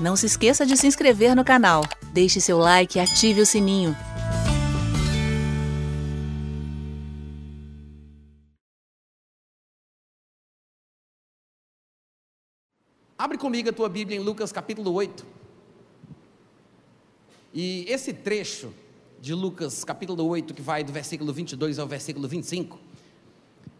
[0.00, 3.96] Não se esqueça de se inscrever no canal, deixe seu like e ative o sininho.
[13.18, 15.26] Abre comigo a tua Bíblia em Lucas capítulo 8.
[17.52, 18.72] E esse trecho
[19.20, 22.78] de Lucas capítulo 8, que vai do versículo 22 ao versículo 25,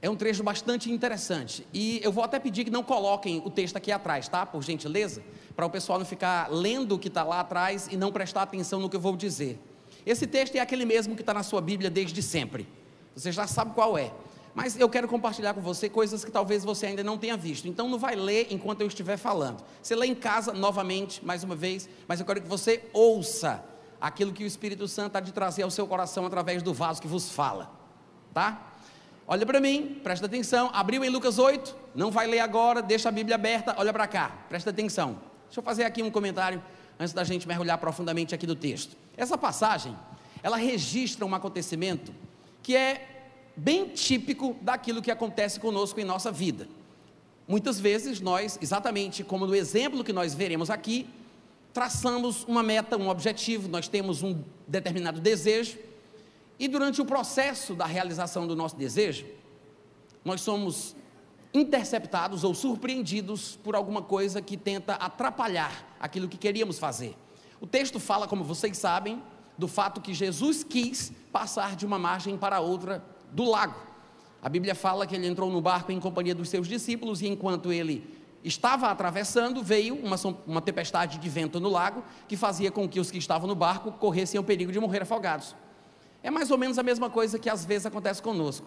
[0.00, 1.66] é um trecho bastante interessante.
[1.72, 4.46] E eu vou até pedir que não coloquem o texto aqui atrás, tá?
[4.46, 5.22] Por gentileza,
[5.56, 8.80] para o pessoal não ficar lendo o que está lá atrás e não prestar atenção
[8.80, 9.58] no que eu vou dizer.
[10.06, 12.68] Esse texto é aquele mesmo que está na sua Bíblia desde sempre.
[13.14, 14.12] Você já sabe qual é.
[14.54, 17.68] Mas eu quero compartilhar com você coisas que talvez você ainda não tenha visto.
[17.68, 19.64] Então não vai ler enquanto eu estiver falando.
[19.82, 23.64] Você lê em casa novamente, mais uma vez, mas eu quero que você ouça
[24.00, 27.08] aquilo que o Espírito Santo há de trazer ao seu coração através do vaso que
[27.08, 27.70] vos fala.
[28.32, 28.67] Tá?
[29.30, 30.70] Olha para mim, presta atenção.
[30.72, 34.30] Abriu em Lucas 8, não vai ler agora, deixa a Bíblia aberta, olha para cá,
[34.48, 35.18] presta atenção.
[35.44, 36.62] Deixa eu fazer aqui um comentário
[36.98, 38.96] antes da gente mergulhar profundamente aqui do texto.
[39.18, 39.94] Essa passagem,
[40.42, 42.10] ela registra um acontecimento
[42.62, 43.06] que é
[43.54, 46.66] bem típico daquilo que acontece conosco em nossa vida.
[47.46, 51.06] Muitas vezes nós, exatamente como no exemplo que nós veremos aqui,
[51.74, 55.76] traçamos uma meta, um objetivo, nós temos um determinado desejo,
[56.58, 59.26] e durante o processo da realização do nosso desejo,
[60.24, 60.96] nós somos
[61.54, 67.16] interceptados ou surpreendidos por alguma coisa que tenta atrapalhar aquilo que queríamos fazer.
[67.60, 69.22] O texto fala, como vocês sabem,
[69.56, 73.74] do fato que Jesus quis passar de uma margem para outra do lago.
[74.40, 77.72] A Bíblia fala que ele entrou no barco em companhia dos seus discípulos e enquanto
[77.72, 83.00] ele estava atravessando, veio uma, uma tempestade de vento no lago que fazia com que
[83.00, 85.56] os que estavam no barco corressem o perigo de morrer afogados.
[86.22, 88.66] É mais ou menos a mesma coisa que às vezes acontece conosco.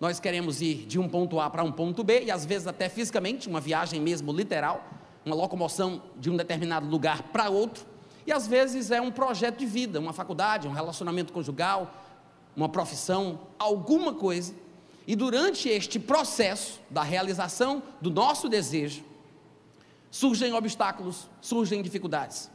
[0.00, 2.88] Nós queremos ir de um ponto A para um ponto B e às vezes até
[2.88, 4.84] fisicamente, uma viagem mesmo literal,
[5.24, 7.84] uma locomoção de um determinado lugar para outro,
[8.26, 11.92] e às vezes é um projeto de vida, uma faculdade, um relacionamento conjugal,
[12.56, 14.54] uma profissão, alguma coisa,
[15.06, 19.04] e durante este processo da realização do nosso desejo,
[20.10, 22.50] surgem obstáculos, surgem dificuldades.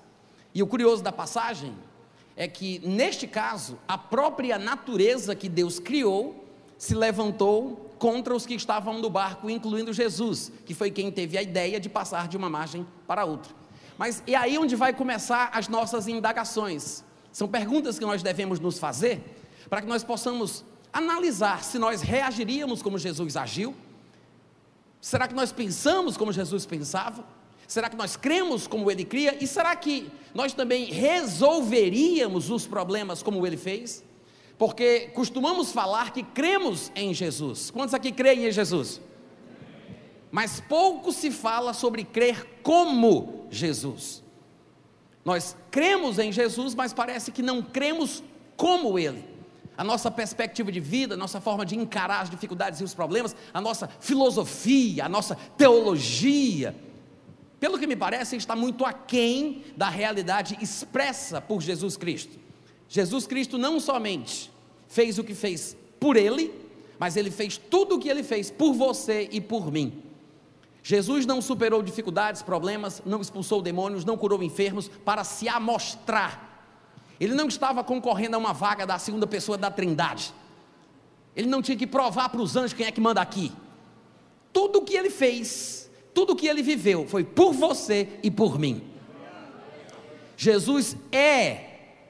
[0.54, 1.74] E o curioso da passagem
[2.36, 6.46] é que, neste caso, a própria natureza que Deus criou
[6.78, 11.44] se levantou contra os que estavam no barco, incluindo Jesus, que foi quem teve a
[11.44, 13.54] ideia de passar de uma margem para outra.
[13.98, 17.04] Mas é aí onde vai começar as nossas indagações.
[17.32, 19.22] São perguntas que nós devemos nos fazer
[19.70, 23.76] para que nós possamos analisar se nós reagiríamos como Jesus agiu.
[25.00, 27.24] Será que nós pensamos como Jesus pensava?
[27.72, 29.42] Será que nós cremos como ele cria?
[29.42, 34.04] E será que nós também resolveríamos os problemas como ele fez?
[34.58, 37.72] Porque costumamos falar que cremos em Jesus.
[37.72, 39.00] Quantos aqui creem em Jesus?
[40.30, 44.22] Mas pouco se fala sobre crer como Jesus.
[45.24, 48.22] Nós cremos em Jesus, mas parece que não cremos
[48.58, 49.24] como ele
[49.78, 53.34] a nossa perspectiva de vida, a nossa forma de encarar as dificuldades e os problemas,
[53.54, 56.76] a nossa filosofia, a nossa teologia,
[57.62, 62.38] pelo que me parece, está muito aquém da realidade expressa por Jesus Cristo.
[62.90, 64.52] Jesus Cristo não somente
[64.90, 66.54] fez o que fez por Ele,
[67.00, 70.04] mas Ele fez tudo o que Ele fez por você e por mim.
[70.84, 76.52] Jesus não superou dificuldades, problemas, não expulsou demônios, não curou enfermos para se amostrar
[77.22, 80.34] ele não estava concorrendo a uma vaga da segunda pessoa da Trindade.
[81.36, 83.52] Ele não tinha que provar para os anjos quem é que manda aqui.
[84.52, 88.84] Tudo o que ele fez, tudo que ele viveu, foi por você e por mim.
[90.36, 91.66] Jesus é,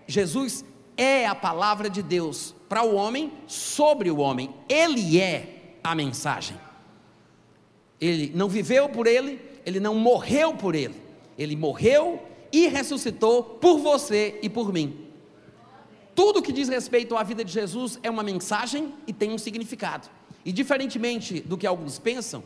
[0.07, 0.63] Jesus
[0.95, 4.53] é a palavra de Deus para o homem, sobre o homem.
[4.69, 6.57] Ele é a mensagem.
[7.99, 10.95] Ele não viveu por ele, ele não morreu por ele.
[11.37, 15.07] Ele morreu e ressuscitou por você e por mim.
[16.15, 20.09] Tudo que diz respeito à vida de Jesus é uma mensagem e tem um significado.
[20.43, 22.43] E diferentemente do que alguns pensam,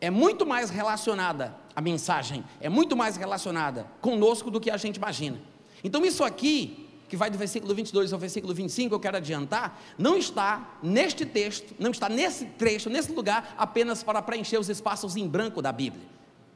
[0.00, 4.96] é muito mais relacionada a mensagem, é muito mais relacionada conosco do que a gente
[4.96, 5.38] imagina.
[5.82, 10.16] Então isso aqui, que vai do versículo 22 ao versículo 25, eu quero adiantar, não
[10.16, 15.26] está neste texto, não está nesse trecho, nesse lugar, apenas para preencher os espaços em
[15.26, 16.04] branco da Bíblia.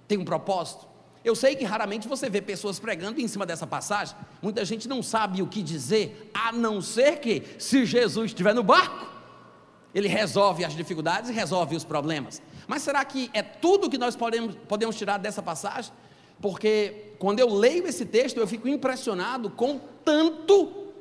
[0.08, 0.88] Tem um propósito.
[1.22, 4.16] Eu sei que raramente você vê pessoas pregando em cima dessa passagem.
[4.40, 8.62] Muita gente não sabe o que dizer, a não ser que, se Jesus estiver no
[8.62, 9.06] barco,
[9.94, 12.40] ele resolve as dificuldades e resolve os problemas.
[12.70, 15.92] Mas será que é tudo que nós podemos, podemos tirar dessa passagem?
[16.40, 20.92] Porque quando eu leio esse texto, eu fico impressionado com tanto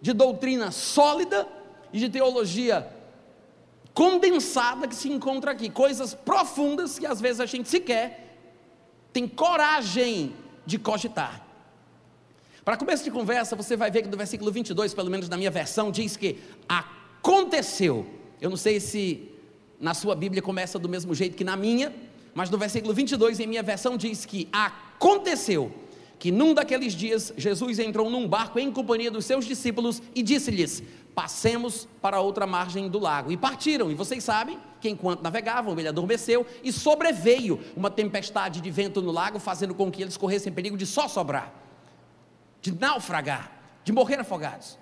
[0.00, 1.46] de doutrina sólida
[1.92, 2.90] e de teologia
[3.92, 8.38] condensada que se encontra aqui, coisas profundas que às vezes a gente sequer
[9.12, 11.46] tem coragem de cogitar.
[12.64, 15.50] Para começo de conversa, você vai ver que no versículo 22, pelo menos na minha
[15.50, 18.06] versão, diz que aconteceu.
[18.40, 19.27] Eu não sei se
[19.80, 21.94] na sua Bíblia começa do mesmo jeito que na minha,
[22.34, 25.72] mas no versículo 22, em minha versão, diz que aconteceu
[26.18, 30.82] que num daqueles dias Jesus entrou num barco em companhia dos seus discípulos e disse-lhes:
[31.14, 33.30] Passemos para outra margem do lago.
[33.30, 33.90] E partiram.
[33.90, 39.12] E vocês sabem que enquanto navegavam, ele adormeceu e sobreveio uma tempestade de vento no
[39.12, 41.52] lago, fazendo com que eles corressem perigo de só sobrar,
[42.60, 43.52] de naufragar,
[43.84, 44.78] de morrer afogados.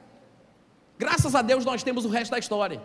[0.99, 2.83] Graças a Deus nós temos o resto da história.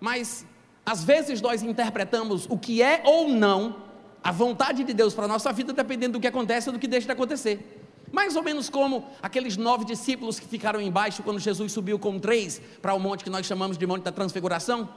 [0.00, 0.46] Mas
[0.88, 3.76] às vezes nós interpretamos o que é ou não
[4.24, 6.88] a vontade de Deus para a nossa vida dependendo do que acontece ou do que
[6.88, 7.82] deixa de acontecer.
[8.10, 12.58] Mais ou menos como aqueles nove discípulos que ficaram embaixo quando Jesus subiu com três
[12.80, 14.88] para o monte que nós chamamos de Monte da Transfiguração.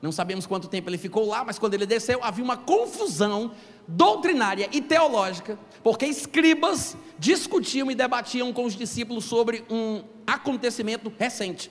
[0.00, 3.50] Não sabemos quanto tempo ele ficou lá, mas quando ele desceu havia uma confusão
[3.88, 11.68] doutrinária e teológica, porque escribas discutiam e debatiam com os discípulos sobre um acontecimento recente.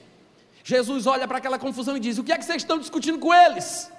[0.64, 3.34] Jesus olha para aquela confusão e diz: O que é que vocês estão discutindo com
[3.34, 3.92] eles?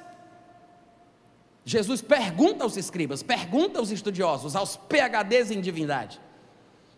[1.64, 6.20] Jesus pergunta aos escribas, pergunta aos estudiosos, aos PHDs em divindade.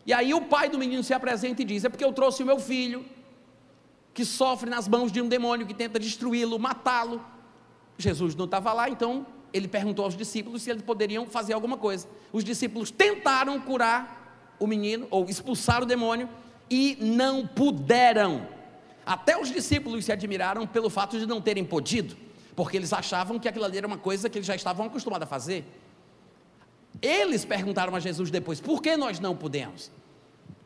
[0.06, 2.46] E aí o pai do menino se apresenta e diz: É porque eu trouxe o
[2.46, 3.04] meu filho,
[4.12, 7.24] que sofre nas mãos de um demônio que tenta destruí-lo, matá-lo.
[7.98, 12.08] Jesus não estava lá, então ele perguntou aos discípulos se eles poderiam fazer alguma coisa.
[12.32, 16.28] Os discípulos tentaram curar o menino, ou expulsar o demônio,
[16.70, 18.53] e não puderam.
[19.04, 22.16] Até os discípulos se admiraram pelo fato de não terem podido,
[22.56, 25.28] porque eles achavam que aquilo ali era uma coisa que eles já estavam acostumados a
[25.28, 25.64] fazer.
[27.02, 29.90] Eles perguntaram a Jesus depois: por que nós não podemos?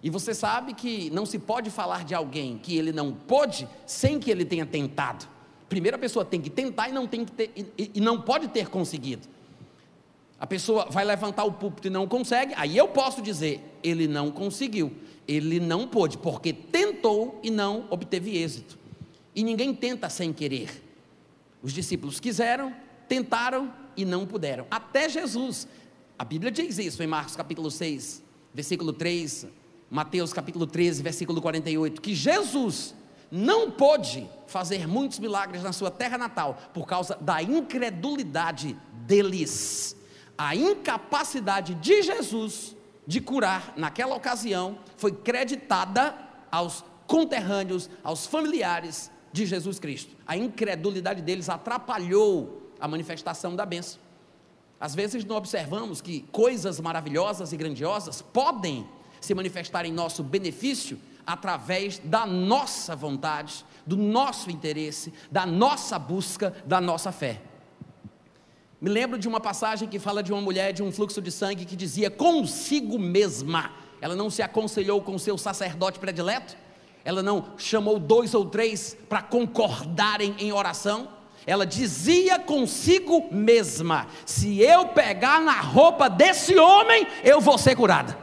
[0.03, 4.21] E você sabe que não se pode falar de alguém que ele não pode sem
[4.21, 5.27] que ele tenha tentado.
[5.69, 8.49] Primeiro a pessoa tem que tentar e não, tem que ter, e, e não pode
[8.49, 9.27] ter conseguido.
[10.41, 14.31] A pessoa vai levantar o púlpito e não consegue, aí eu posso dizer, ele não
[14.31, 14.93] conseguiu,
[15.29, 18.79] ele não pôde, porque tentou e não obteve êxito.
[19.35, 20.83] E ninguém tenta sem querer.
[21.63, 22.75] Os discípulos quiseram,
[23.07, 24.67] tentaram e não puderam.
[24.71, 25.69] Até Jesus.
[26.19, 28.23] A Bíblia diz isso em Marcos capítulo 6,
[28.55, 29.47] versículo 3,
[29.91, 32.95] Mateus capítulo 13, versículo 48, que Jesus
[33.31, 38.77] não pôde fazer muitos milagres na sua terra natal por causa da incredulidade
[39.07, 39.95] deles.
[40.37, 42.75] A incapacidade de Jesus
[43.09, 46.15] de curar naquela ocasião foi creditada
[46.53, 50.15] aos conterrâneos, aos familiares de Jesus Cristo.
[50.27, 53.99] A incredulidade deles atrapalhou a manifestação da bênção.
[54.79, 58.87] Às vezes não observamos que coisas maravilhosas e grandiosas podem
[59.23, 66.55] se manifestar em nosso benefício através da nossa vontade, do nosso interesse, da nossa busca,
[66.67, 67.41] da nossa fé.
[68.81, 71.65] Me lembro de uma passagem que fala de uma mulher de um fluxo de sangue
[71.65, 73.73] que dizia consigo mesma.
[74.01, 76.57] Ela não se aconselhou com seu sacerdote predileto,
[77.05, 81.09] ela não chamou dois ou três para concordarem em oração
[81.49, 88.17] ela dizia consigo mesma: se eu pegar na roupa desse homem, eu vou ser curada.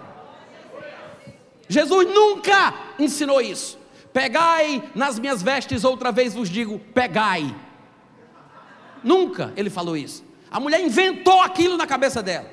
[1.67, 3.79] Jesus nunca ensinou isso.
[4.13, 7.55] Pegai nas minhas vestes, outra vez vos digo: pegai.
[9.03, 10.23] Nunca ele falou isso.
[10.55, 12.49] A mulher inventou aquilo na cabeça dela.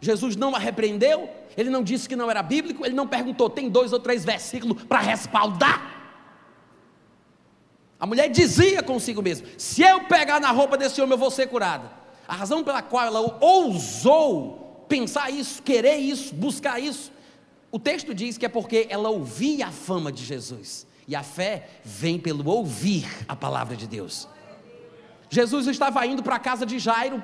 [0.00, 3.68] Jesus não a repreendeu, ele não disse que não era bíblico, ele não perguntou, tem
[3.68, 6.00] dois ou três versículos para respaldar.
[8.00, 11.46] A mulher dizia consigo mesma: se eu pegar na roupa desse homem, eu vou ser
[11.46, 11.92] curada.
[12.26, 17.12] A razão pela qual ela ousou pensar isso, querer isso, buscar isso,
[17.70, 20.86] o texto diz que é porque ela ouvia a fama de Jesus.
[21.06, 24.26] E a fé vem pelo ouvir a palavra de Deus.
[25.28, 27.22] Jesus estava indo para a casa de Jairo,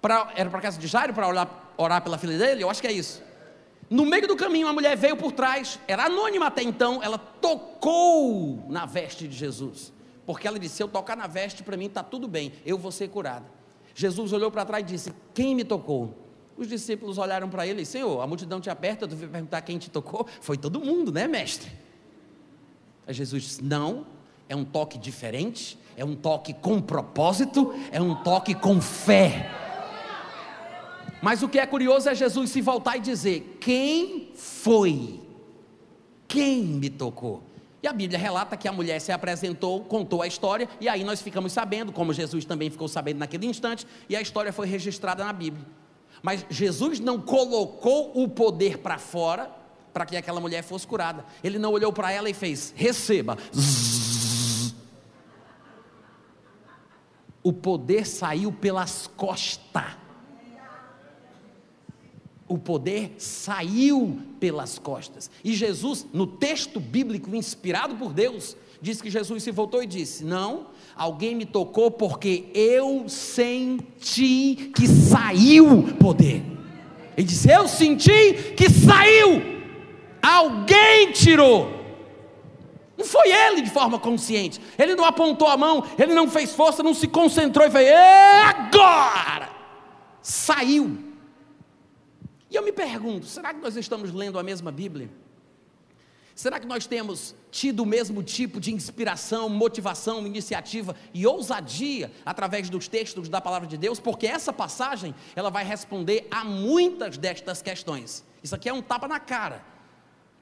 [0.00, 2.62] pra, era para casa de Jairo para orar, pela filha dele?
[2.62, 3.22] Eu acho que é isso.
[3.88, 8.64] No meio do caminho, uma mulher veio por trás, era anônima até então, ela tocou
[8.68, 9.92] na veste de Jesus,
[10.24, 12.92] porque ela disse: Se eu tocar na veste, para mim está tudo bem, eu vou
[12.92, 13.46] ser curada.
[13.94, 16.14] Jesus olhou para trás e disse: Quem me tocou?
[16.56, 19.78] Os discípulos olharam para ele e Senhor, a multidão te aperta, tu veio perguntar quem
[19.78, 20.26] te tocou?
[20.40, 21.70] Foi todo mundo, né, mestre?
[23.06, 24.06] Aí Jesus disse: Não,
[24.48, 29.50] é um toque diferente, é um toque com propósito, é um toque com fé.
[31.22, 35.20] Mas o que é curioso é Jesus se voltar e dizer: Quem foi?
[36.26, 37.42] Quem me tocou?
[37.82, 41.22] E a Bíblia relata que a mulher se apresentou, contou a história, e aí nós
[41.22, 45.32] ficamos sabendo, como Jesus também ficou sabendo naquele instante, e a história foi registrada na
[45.32, 45.66] Bíblia.
[46.22, 49.50] Mas Jesus não colocou o poder para fora
[49.92, 51.24] para que aquela mulher fosse curada.
[51.42, 53.38] Ele não olhou para ela e fez: receba.
[57.42, 59.99] O poder saiu pelas costas.
[62.50, 65.30] O poder saiu pelas costas.
[65.44, 70.24] E Jesus, no texto bíblico inspirado por Deus, diz que Jesus se voltou e disse:
[70.24, 70.66] Não,
[70.96, 76.42] alguém me tocou porque eu senti que saiu poder.
[77.16, 79.40] Ele disse: Eu senti que saiu,
[80.20, 81.78] alguém tirou.
[82.98, 86.82] Não foi ele de forma consciente, ele não apontou a mão, ele não fez força,
[86.82, 89.50] não se concentrou e fez: É agora!
[90.20, 91.09] Saiu.
[92.50, 95.10] E eu me pergunto: será que nós estamos lendo a mesma Bíblia?
[96.34, 102.70] Será que nós temos tido o mesmo tipo de inspiração, motivação, iniciativa e ousadia através
[102.70, 104.00] dos textos da palavra de Deus?
[104.00, 108.24] Porque essa passagem, ela vai responder a muitas destas questões.
[108.42, 109.62] Isso aqui é um tapa na cara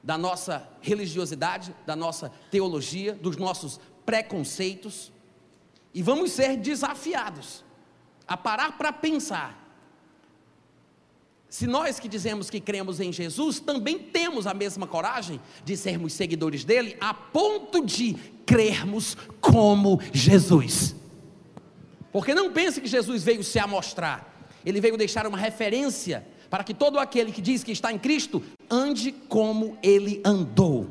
[0.01, 5.11] da nossa religiosidade, da nossa teologia, dos nossos preconceitos.
[5.93, 7.65] E vamos ser desafiados
[8.25, 9.68] a parar para pensar
[11.49, 16.13] se nós que dizemos que cremos em Jesus também temos a mesma coragem de sermos
[16.13, 18.13] seguidores dele, a ponto de
[18.45, 20.95] crermos como Jesus.
[22.11, 24.31] Porque não pense que Jesus veio se amostrar,
[24.63, 28.43] ele veio deixar uma referência para que todo aquele que diz que está em Cristo
[28.69, 30.87] ande como ele andou.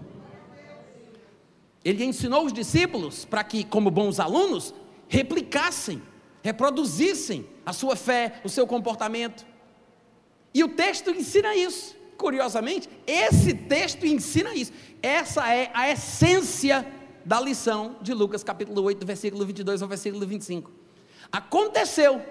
[1.85, 4.75] Ele ensinou os discípulos para que, como bons alunos,
[5.09, 6.03] replicassem,
[6.43, 9.47] reproduzissem a sua fé, o seu comportamento.
[10.53, 11.97] E o texto ensina isso.
[12.17, 14.73] Curiosamente, esse texto ensina isso.
[15.01, 16.87] Essa é a essência
[17.25, 20.71] da lição de Lucas capítulo 8, do versículo 22 ao versículo 25.
[21.31, 22.23] Aconteceu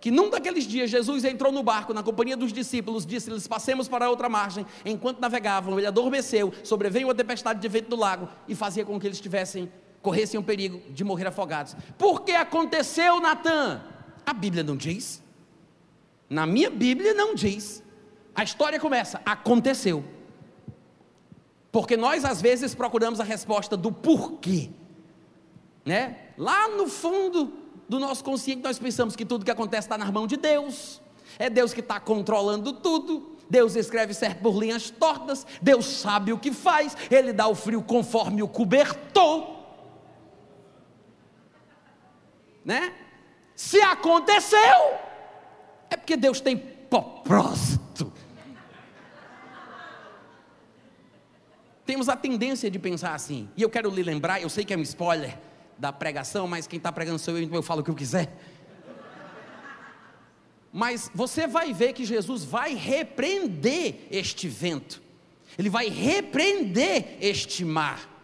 [0.00, 4.08] que num daqueles dias Jesus entrou no barco na companhia dos discípulos, disse-lhes: Passemos para
[4.08, 4.64] outra margem.
[4.84, 9.06] Enquanto navegavam, ele adormeceu, sobreveio a tempestade de vento do lago e fazia com que
[9.06, 11.76] eles tivessem, corressem o perigo de morrer afogados.
[11.98, 13.82] Por que aconteceu, Natan?
[14.24, 15.25] A Bíblia não diz.
[16.28, 17.82] Na minha Bíblia não diz.
[18.34, 20.04] A história começa, aconteceu.
[21.70, 24.70] Porque nós às vezes procuramos a resposta do porquê.
[25.84, 26.16] Né?
[26.36, 27.52] Lá no fundo
[27.88, 31.00] do nosso consciente nós pensamos que tudo que acontece está na mão de Deus.
[31.38, 33.36] É Deus que está controlando tudo.
[33.48, 35.46] Deus escreve certo por linhas tortas.
[35.62, 36.96] Deus sabe o que faz.
[37.10, 39.54] Ele dá o frio conforme o cobertor.
[42.64, 42.92] Né?
[43.54, 44.98] Se aconteceu,
[45.90, 48.12] é porque Deus tem propósito.
[51.84, 54.76] Temos a tendência de pensar assim, e eu quero lhe lembrar, eu sei que é
[54.76, 55.38] um spoiler
[55.78, 58.36] da pregação, mas quem está pregando sou eu, então eu falo o que eu quiser.
[60.72, 65.00] Mas você vai ver que Jesus vai repreender este vento,
[65.56, 68.15] ele vai repreender este mar.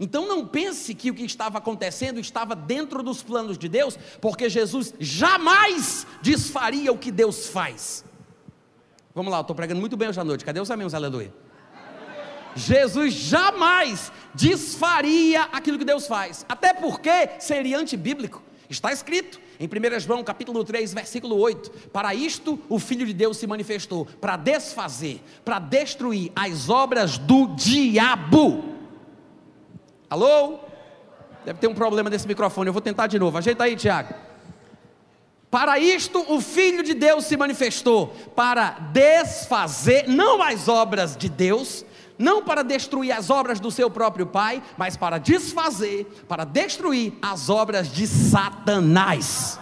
[0.00, 4.48] Então não pense que o que estava acontecendo estava dentro dos planos de Deus, porque
[4.48, 8.02] Jesus jamais desfaria o que Deus faz.
[9.14, 10.42] Vamos lá, eu estou pregando muito bem hoje à noite.
[10.42, 10.94] Cadê os amigos?
[10.94, 11.30] Aleluia.
[12.56, 18.42] Jesus jamais desfaria aquilo que Deus faz, até porque seria antibíblico.
[18.70, 23.36] Está escrito em 1 João capítulo 3, versículo 8: Para isto o Filho de Deus
[23.36, 28.69] se manifestou, para desfazer, para destruir as obras do diabo.
[30.10, 30.58] Alô?
[31.44, 33.38] Deve ter um problema nesse microfone, eu vou tentar de novo.
[33.38, 34.12] Ajeita aí, Tiago.
[35.48, 41.84] Para isto o Filho de Deus se manifestou, para desfazer não as obras de Deus,
[42.18, 47.48] não para destruir as obras do seu próprio Pai, mas para desfazer, para destruir as
[47.48, 49.58] obras de Satanás.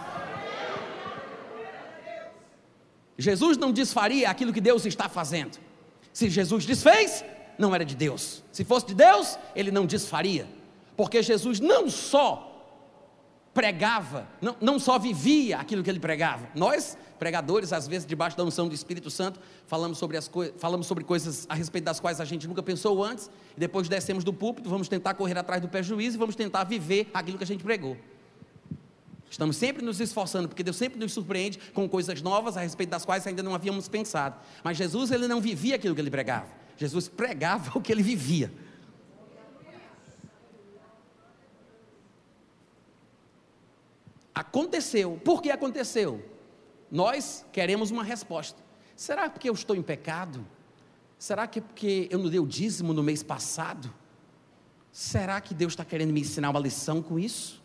[3.17, 5.57] Jesus não desfaria aquilo que Deus está fazendo.
[6.13, 7.23] Se Jesus desfez,
[7.59, 8.41] não era de Deus.
[8.51, 10.47] Se fosse de Deus, ele não desfaria.
[10.95, 12.45] Porque Jesus não só
[13.53, 16.47] pregava, não, não só vivia aquilo que ele pregava.
[16.55, 21.03] Nós, pregadores, às vezes, debaixo da unção do Espírito Santo, falamos sobre, as falamos sobre
[21.03, 24.69] coisas a respeito das quais a gente nunca pensou antes, e depois descemos do púlpito,
[24.69, 27.97] vamos tentar correr atrás do prejuízo e vamos tentar viver aquilo que a gente pregou.
[29.29, 33.05] Estamos sempre nos esforçando, porque Deus sempre nos surpreende com coisas novas a respeito das
[33.05, 34.35] quais ainda não havíamos pensado.
[34.63, 36.47] Mas Jesus, ele não vivia aquilo que ele pregava.
[36.79, 38.51] Jesus pregava o que ele vivia.
[44.33, 45.19] Aconteceu.
[45.23, 46.23] Por que aconteceu?
[46.89, 48.63] Nós queremos uma resposta.
[48.95, 50.47] Será porque eu estou em pecado?
[51.17, 53.93] Será que é porque eu não dei o dízimo no mês passado?
[54.89, 57.61] Será que Deus está querendo me ensinar uma lição com isso?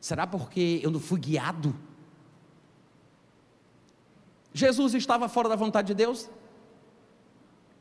[0.00, 1.76] Será porque eu não fui guiado?
[4.54, 6.30] Jesus estava fora da vontade de Deus?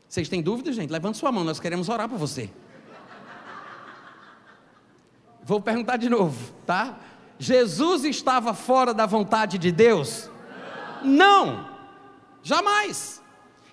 [0.10, 0.90] Vocês têm dúvida, gente?
[0.90, 2.50] Levante sua mão, nós queremos orar por você.
[5.44, 7.00] Vou perguntar de novo, tá?
[7.38, 10.28] Jesus estava fora da vontade de Deus?
[11.04, 11.70] Não.
[12.42, 13.22] Jamais.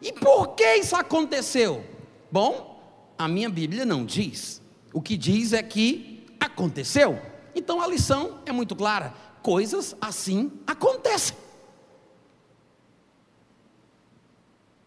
[0.00, 1.82] E por que isso aconteceu?
[2.30, 2.82] Bom,
[3.18, 4.62] a minha Bíblia não diz.
[4.92, 7.20] O que diz é que aconteceu.
[7.54, 11.36] Então a lição é muito clara: coisas assim acontecem.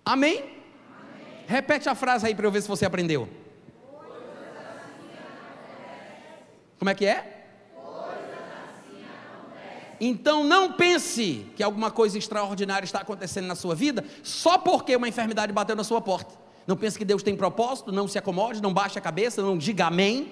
[0.05, 0.58] Amém?
[1.49, 3.27] Repete a frase aí para eu ver se você aprendeu.
[6.77, 7.47] Como é que é?
[9.99, 15.09] Então não pense que alguma coisa extraordinária está acontecendo na sua vida só porque uma
[15.09, 16.35] enfermidade bateu na sua porta.
[16.67, 19.87] Não pense que Deus tem propósito, não se acomode, não baixe a cabeça, não diga
[19.87, 20.31] amém.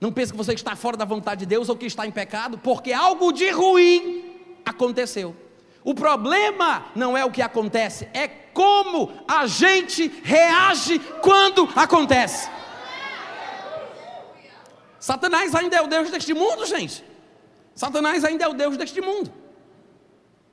[0.00, 2.58] Não pense que você está fora da vontade de Deus ou que está em pecado,
[2.58, 5.34] porque algo de ruim aconteceu.
[5.86, 12.50] O problema não é o que acontece, é como a gente reage quando acontece.
[14.98, 17.04] Satanás ainda é o Deus deste mundo, gente.
[17.72, 19.32] Satanás ainda é o Deus deste mundo.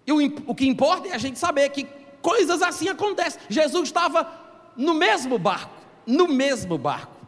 [0.05, 1.87] E o, o que importa é a gente saber que
[2.21, 3.41] coisas assim acontecem.
[3.49, 4.31] Jesus estava
[4.77, 5.73] no mesmo barco,
[6.05, 7.25] no mesmo barco.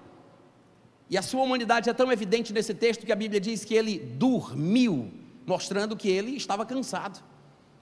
[1.10, 3.98] E a sua humanidade é tão evidente nesse texto que a Bíblia diz que ele
[3.98, 5.12] dormiu,
[5.44, 7.34] mostrando que ele estava cansado.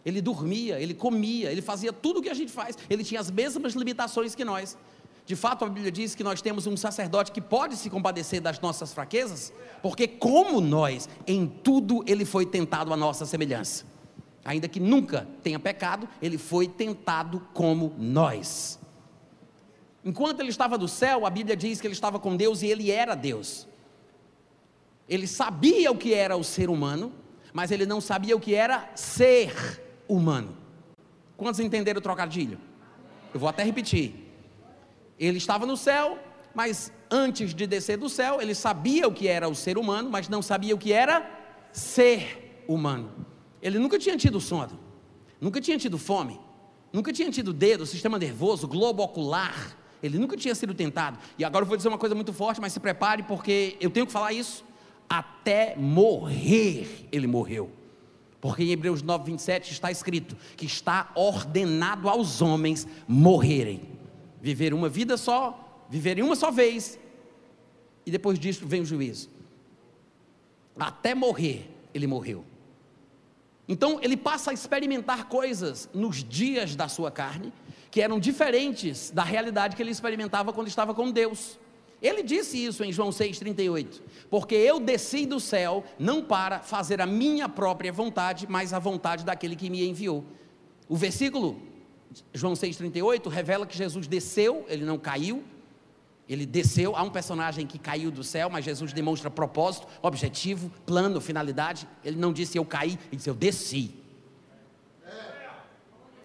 [0.05, 2.77] Ele dormia, ele comia, ele fazia tudo o que a gente faz.
[2.89, 4.77] Ele tinha as mesmas limitações que nós.
[5.25, 8.59] De fato, a Bíblia diz que nós temos um sacerdote que pode se compadecer das
[8.59, 13.85] nossas fraquezas, porque, como nós, em tudo ele foi tentado à nossa semelhança.
[14.43, 18.77] Ainda que nunca tenha pecado, ele foi tentado como nós.
[20.03, 22.91] Enquanto ele estava no céu, a Bíblia diz que ele estava com Deus e ele
[22.91, 23.65] era Deus.
[25.07, 27.13] Ele sabia o que era o ser humano,
[27.53, 30.57] mas ele não sabia o que era ser humano.
[31.37, 32.59] Quantos entenderam o trocadilho?
[33.33, 34.13] Eu vou até repetir.
[35.19, 36.17] Ele estava no céu,
[36.53, 40.29] mas antes de descer do céu, ele sabia o que era o ser humano, mas
[40.29, 41.29] não sabia o que era
[41.71, 43.11] ser humano.
[43.61, 44.79] Ele nunca tinha tido sono,
[45.39, 46.39] nunca tinha tido fome,
[46.91, 49.77] nunca tinha tido dedo, sistema nervoso, globo ocular.
[50.01, 51.17] Ele nunca tinha sido tentado.
[51.37, 54.05] E agora eu vou dizer uma coisa muito forte, mas se prepare porque eu tenho
[54.05, 54.65] que falar isso.
[55.09, 57.71] Até morrer ele morreu.
[58.43, 63.89] Porque em Hebreus 9, 27 está escrito que está ordenado aos homens morrerem
[64.41, 66.99] viver uma vida só, viver em uma só vez,
[68.05, 69.29] e depois disso vem o juízo.
[70.77, 72.43] Até morrer, ele morreu.
[73.65, 77.53] Então ele passa a experimentar coisas nos dias da sua carne
[77.89, 81.57] que eram diferentes da realidade que ele experimentava quando estava com Deus.
[82.03, 87.05] Ele disse isso em João 6,38: Porque eu desci do céu não para fazer a
[87.05, 90.25] minha própria vontade, mas a vontade daquele que me enviou.
[90.89, 91.61] O versículo
[92.33, 95.45] João 6,38 revela que Jesus desceu, ele não caiu,
[96.27, 96.93] ele desceu.
[96.93, 101.87] Há um personagem que caiu do céu, mas Jesus demonstra propósito, objetivo, plano, finalidade.
[102.03, 103.91] Ele não disse eu caí, ele disse eu desci.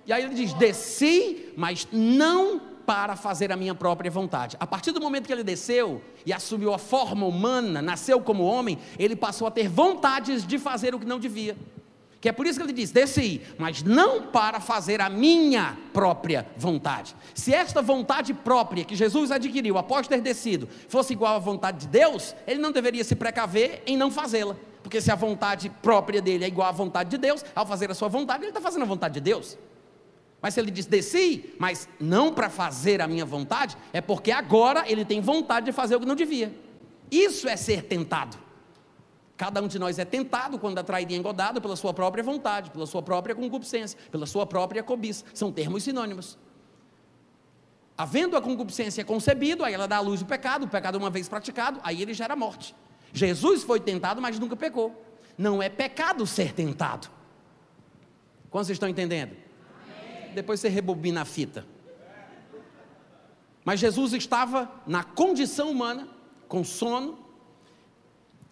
[0.04, 4.56] E aí ele diz: desci, mas não para fazer a minha própria vontade.
[4.58, 8.78] A partir do momento que ele desceu e assumiu a forma humana, nasceu como homem,
[8.98, 11.54] ele passou a ter vontades de fazer o que não devia.
[12.18, 16.48] Que é por isso que ele diz: desci, mas não para fazer a minha própria
[16.56, 17.14] vontade.
[17.34, 21.88] Se esta vontade própria que Jesus adquiriu após ter descido fosse igual à vontade de
[21.88, 24.56] Deus, ele não deveria se precaver em não fazê-la.
[24.82, 27.94] Porque se a vontade própria dele é igual à vontade de Deus, ao fazer a
[27.94, 29.58] sua vontade, ele está fazendo a vontade de Deus.
[30.40, 34.84] Mas se ele diz desci, mas não para fazer a minha vontade, é porque agora
[34.86, 36.54] ele tem vontade de fazer o que não devia.
[37.10, 38.38] Isso é ser tentado.
[39.36, 42.86] Cada um de nós é tentado quando atraído e engodado pela sua própria vontade, pela
[42.86, 45.24] sua própria concupiscência, pela sua própria cobiça.
[45.32, 46.38] São termos sinônimos.
[47.96, 51.28] Havendo a concupiscência concebido, aí ela dá à luz o pecado, o pecado uma vez
[51.28, 52.74] praticado, aí ele gera morte.
[53.12, 55.04] Jesus foi tentado, mas nunca pecou.
[55.36, 57.08] Não é pecado ser tentado.
[58.50, 59.36] Quantos estão entendendo?
[60.38, 61.66] Depois você rebobina a fita.
[63.64, 66.08] Mas Jesus estava na condição humana,
[66.46, 67.18] com sono,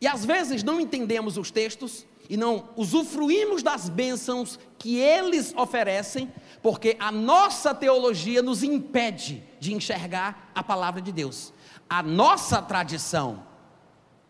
[0.00, 6.30] e às vezes não entendemos os textos e não usufruímos das bênçãos que eles oferecem,
[6.60, 11.52] porque a nossa teologia nos impede de enxergar a palavra de Deus.
[11.88, 13.44] A nossa tradição,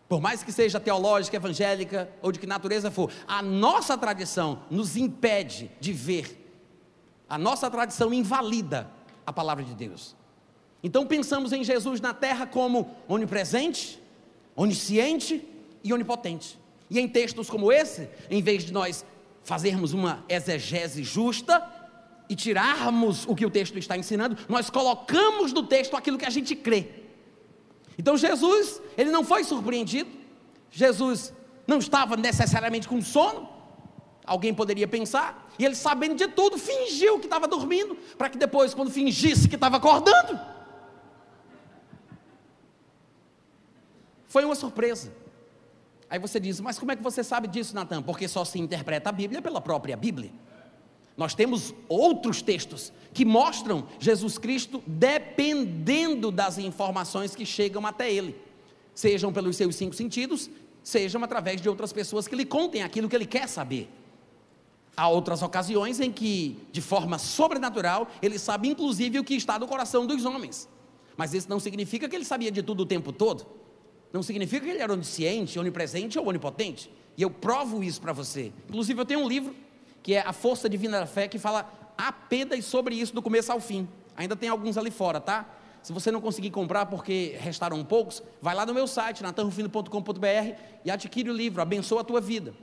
[0.07, 4.95] por mais que seja teológica, evangélica ou de que natureza for, a nossa tradição nos
[4.95, 6.46] impede de ver.
[7.29, 8.89] A nossa tradição invalida
[9.25, 10.15] a palavra de Deus.
[10.81, 14.01] Então pensamos em Jesus na terra como onipresente,
[14.55, 15.45] onisciente,
[15.87, 16.59] e onipotente.
[16.89, 19.05] E em textos como esse, em vez de nós
[19.43, 21.65] fazermos uma exegese justa
[22.29, 26.29] e tirarmos o que o texto está ensinando, nós colocamos no texto aquilo que a
[26.29, 26.89] gente crê.
[27.97, 30.09] Então Jesus, ele não foi surpreendido,
[30.69, 31.33] Jesus
[31.65, 33.49] não estava necessariamente com sono,
[34.25, 38.73] alguém poderia pensar, E ele, sabendo de tudo, fingiu que estava dormindo, para que depois,
[38.73, 40.39] quando fingisse que estava acordando,
[44.27, 45.11] foi uma surpresa.
[46.09, 48.01] Aí você diz, mas como é que você sabe disso, Natan?
[48.01, 50.31] Porque só se interpreta a Bíblia pela própria Bíblia.
[51.17, 58.39] Nós temos outros textos que mostram Jesus Cristo dependendo das informações que chegam até ele,
[58.93, 60.49] sejam pelos seus cinco sentidos,
[60.83, 63.89] sejam através de outras pessoas que lhe contem aquilo que ele quer saber.
[64.97, 69.67] Há outras ocasiões em que, de forma sobrenatural, ele sabe inclusive o que está no
[69.67, 70.67] coração dos homens.
[71.15, 73.45] Mas isso não significa que ele sabia de tudo o tempo todo.
[74.11, 76.91] Não significa que ele era onisciente, onipresente ou onipotente.
[77.15, 78.51] E eu provo isso para você.
[78.67, 79.55] Inclusive, eu tenho um livro
[80.01, 83.59] que é A Força Divina da Fé, que fala apenas sobre isso do começo ao
[83.59, 83.87] fim.
[84.15, 85.45] Ainda tem alguns ali fora, tá?
[85.83, 90.89] Se você não conseguir comprar porque restaram poucos, vai lá no meu site, natanrufino.com.br e
[90.89, 92.53] adquire o livro, abençoa a tua vida.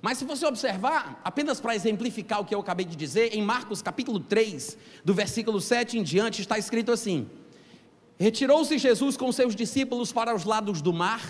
[0.00, 3.82] Mas se você observar, apenas para exemplificar o que eu acabei de dizer, em Marcos
[3.82, 7.28] capítulo 3, do versículo 7 em diante, está escrito assim:
[8.16, 11.20] Retirou-se Jesus com seus discípulos para os lados do mar,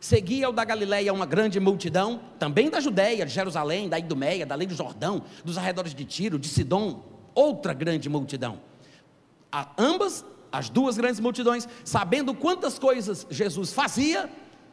[0.00, 4.54] seguia o da Galileia uma grande multidão, também da Judéia, de Jerusalém, da Idumeia, da
[4.54, 7.02] Lei do Jordão, dos arredores de Tiro, de Sidom,
[7.34, 8.60] outra grande multidão.
[9.50, 14.30] A, ambas, as duas grandes multidões, sabendo quantas coisas Jesus fazia,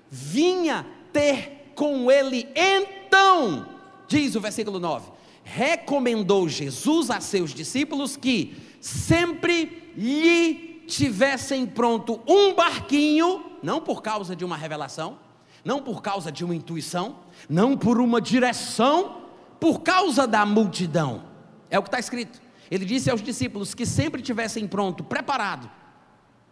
[0.09, 3.67] vinha ter com ele então,
[4.07, 5.11] diz o versículo 9,
[5.43, 14.35] recomendou Jesus a seus discípulos que sempre lhe tivessem pronto um barquinho, não por causa
[14.35, 15.19] de uma revelação,
[15.63, 19.21] não por causa de uma intuição, não por uma direção,
[19.59, 21.25] por causa da multidão.
[21.69, 22.41] É o que está escrito.
[22.71, 25.69] Ele disse aos discípulos que sempre tivessem pronto, preparado,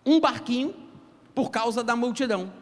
[0.06, 0.76] um barquinho,
[1.34, 2.54] por causa da multidão,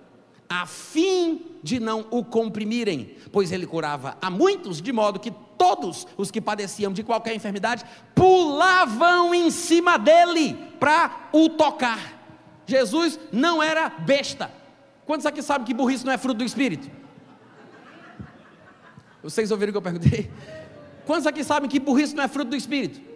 [0.49, 6.07] a fim de não o comprimirem, pois ele curava a muitos, de modo que todos
[6.17, 12.21] os que padeciam de qualquer enfermidade pulavam em cima dele para o tocar.
[12.65, 14.51] Jesus não era besta.
[15.05, 16.89] Quantos aqui sabem que burrice não é fruto do Espírito?
[19.21, 20.31] Vocês ouviram o que eu perguntei?
[21.05, 23.12] Quantos aqui sabem que burrice não é fruto do Espírito?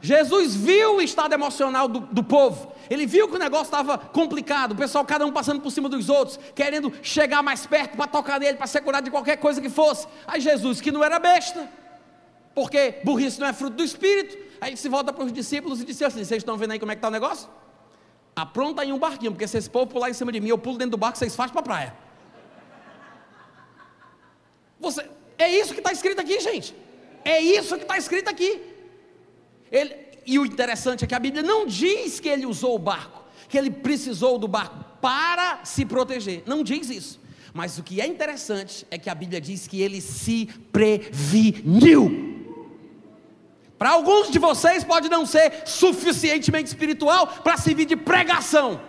[0.00, 4.72] Jesus viu o estado emocional do, do povo, ele viu que o negócio estava complicado,
[4.72, 8.40] o pessoal, cada um passando por cima dos outros, querendo chegar mais perto para tocar
[8.40, 10.06] nele, para ser curado de qualquer coisa que fosse.
[10.26, 11.68] Aí Jesus, que não era besta,
[12.54, 16.04] porque burrice não é fruto do Espírito, aí se volta para os discípulos e disse
[16.04, 17.48] assim: Vocês estão vendo aí como é que está o negócio?
[18.34, 20.78] Apronta aí um barquinho, porque se esse povo pular em cima de mim, eu pulo
[20.78, 21.94] dentro do barco, vocês fazem para a praia.
[24.80, 26.74] Você, é isso que está escrito aqui, gente.
[27.24, 28.69] É isso que está escrito aqui.
[29.70, 29.94] Ele,
[30.26, 33.56] e o interessante é que a Bíblia não diz que ele usou o barco, que
[33.56, 36.42] ele precisou do barco para se proteger.
[36.46, 37.20] Não diz isso.
[37.52, 42.28] Mas o que é interessante é que a Bíblia diz que ele se preveniu.
[43.76, 48.80] Para alguns de vocês pode não ser suficientemente espiritual para servir de pregação.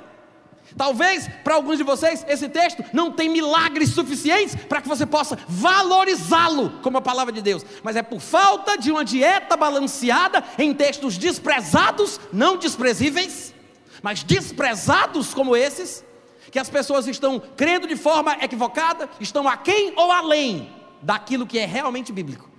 [0.77, 5.37] Talvez para alguns de vocês esse texto não tem milagres suficientes para que você possa
[5.47, 10.73] valorizá-lo como a palavra de Deus, mas é por falta de uma dieta balanceada em
[10.73, 13.53] textos desprezados, não desprezíveis,
[14.01, 16.03] mas desprezados como esses,
[16.51, 20.69] que as pessoas estão crendo de forma equivocada, estão aquém ou além
[21.01, 22.49] daquilo que é realmente bíblico.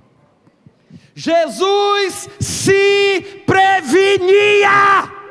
[1.15, 5.22] Jesus se prevenia.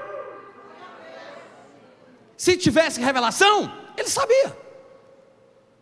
[2.41, 4.57] Se tivesse revelação, ele sabia.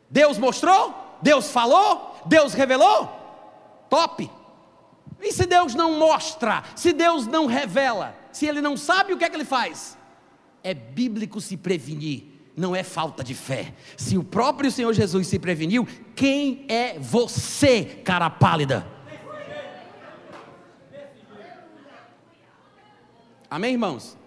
[0.09, 3.07] Deus mostrou, Deus falou, Deus revelou.
[3.89, 4.29] Top.
[5.21, 9.23] E se Deus não mostra, se Deus não revela, se ele não sabe, o que
[9.23, 9.97] é que ele faz?
[10.61, 12.25] É bíblico se prevenir,
[12.57, 13.73] não é falta de fé.
[13.95, 18.85] Se o próprio Senhor Jesus se preveniu, quem é você, cara pálida?
[23.49, 24.18] Amém, irmãos?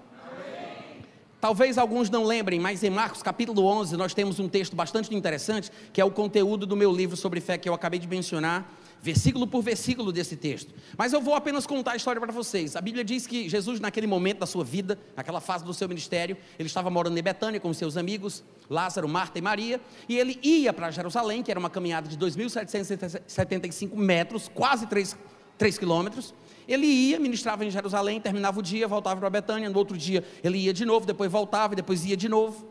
[1.42, 5.72] Talvez alguns não lembrem, mas em Marcos capítulo 11 nós temos um texto bastante interessante,
[5.92, 9.44] que é o conteúdo do meu livro sobre fé que eu acabei de mencionar, versículo
[9.44, 10.72] por versículo desse texto.
[10.96, 12.76] Mas eu vou apenas contar a história para vocês.
[12.76, 16.36] A Bíblia diz que Jesus, naquele momento da sua vida, naquela fase do seu ministério,
[16.56, 20.72] ele estava morando em Betânia com seus amigos, Lázaro, Marta e Maria, e ele ia
[20.72, 25.16] para Jerusalém, que era uma caminhada de 2.775 metros, quase 3,
[25.58, 26.32] 3 quilômetros.
[26.66, 30.58] Ele ia, ministrava em Jerusalém, terminava o dia, voltava para Betânia, no outro dia ele
[30.58, 32.68] ia de novo, depois voltava, depois ia de novo.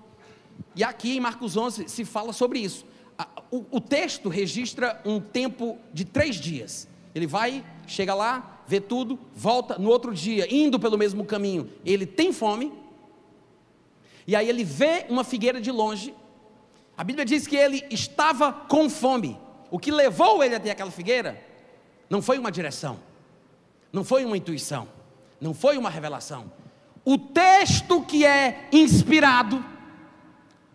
[0.75, 2.85] E aqui em Marcos 11 se fala sobre isso.
[3.51, 6.87] O, o texto registra um tempo de três dias.
[7.13, 11.69] Ele vai, chega lá, vê tudo, volta no outro dia, indo pelo mesmo caminho.
[11.85, 12.71] Ele tem fome,
[14.25, 16.13] e aí ele vê uma figueira de longe.
[16.97, 19.37] A Bíblia diz que ele estava com fome.
[19.69, 21.41] O que levou ele até aquela figueira
[22.09, 22.99] não foi uma direção,
[23.91, 24.87] não foi uma intuição,
[25.39, 26.51] não foi uma revelação.
[27.03, 29.63] O texto que é inspirado,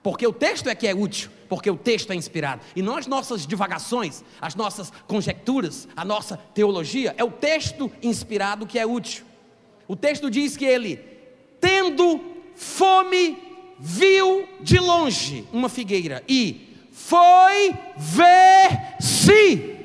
[0.03, 2.63] porque o texto é que é útil, porque o texto é inspirado.
[2.75, 8.67] E não as nossas divagações, as nossas conjecturas, a nossa teologia, é o texto inspirado
[8.67, 9.25] que é útil.
[9.87, 10.97] O texto diz que ele,
[11.61, 12.21] tendo
[12.57, 13.39] fome,
[13.79, 19.76] viu de longe uma figueira e foi ver se.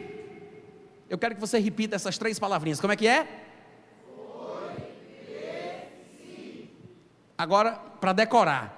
[1.11, 2.79] Eu quero que você repita essas três palavrinhas.
[2.79, 3.27] Como é que é?
[4.15, 4.75] Foi
[5.27, 6.69] ver se.
[7.37, 8.77] Agora, para decorar.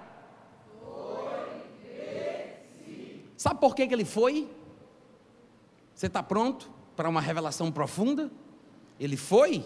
[3.37, 4.49] Sabe por que, que ele foi?
[5.93, 8.31] Você está pronto para uma revelação profunda?
[8.99, 9.63] Ele foi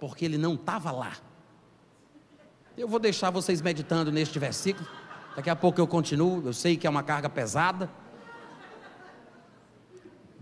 [0.00, 1.16] porque ele não estava lá.
[2.76, 4.88] Eu vou deixar vocês meditando neste versículo.
[5.36, 6.42] Daqui a pouco eu continuo.
[6.44, 7.88] Eu sei que é uma carga pesada.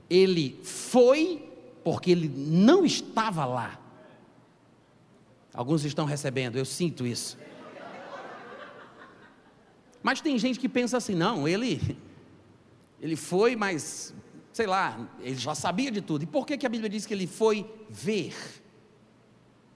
[0.09, 1.46] Ele foi
[1.87, 3.79] porque ele não estava lá.
[5.55, 7.39] Alguns estão recebendo, eu sinto isso.
[10.03, 11.97] Mas tem gente que pensa assim: não, ele
[13.01, 14.13] ele foi, mas,
[14.53, 16.25] sei lá, ele já sabia de tudo.
[16.25, 18.35] E por que, que a Bíblia diz que ele foi ver?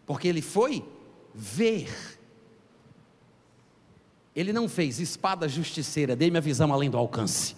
[0.04, 0.84] Porque ele foi
[1.32, 2.18] ver.
[4.34, 7.54] Ele não fez espada justiceira, dei minha visão além do alcance.